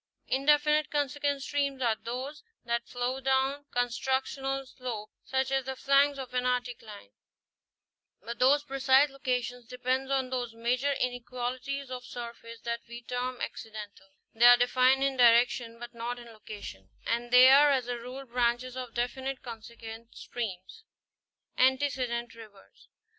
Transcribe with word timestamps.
Indefinite 0.25 0.89
consequent 0.89 1.43
streams 1.43 1.79
are 1.79 1.93
those 1.95 2.41
that 2.65 2.87
flow 2.87 3.19
down 3.19 3.65
constructional 3.69 4.65
slopes, 4.65 5.11
such 5.25 5.51
as 5.51 5.65
the 5.65 5.75
flanks 5.75 6.17
of 6.17 6.33
an 6.33 6.43
anticline, 6.43 7.11
but 8.19 8.41
whose 8.41 8.63
precise 8.63 9.11
location 9.11 9.63
depends 9.69 10.09
on 10.09 10.31
those 10.31 10.55
minor 10.55 10.93
inequalities 10.93 11.91
of 11.91 12.03
surface 12.03 12.61
that 12.61 12.81
we 12.89 13.03
term 13.03 13.39
accidental; 13.41 14.07
they 14.33 14.45
are 14.45 14.57
defined 14.57 15.03
in 15.03 15.17
direction 15.17 15.77
but 15.77 15.93
not 15.93 16.17
in 16.17 16.29
location; 16.33 16.89
and 17.05 17.29
they 17.29 17.51
are 17.51 17.69
as 17.69 17.87
a 17.87 17.95
rule 17.95 18.25
branches 18.25 18.75
of 18.75 18.95
definite 18.95 19.43
consequent 19.43 20.15
streams. 20.15 20.83
i 21.59 21.61
Antecedent 21.67 22.33
rivers. 22.33 22.89